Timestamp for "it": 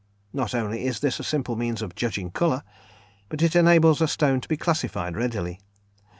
3.43-3.55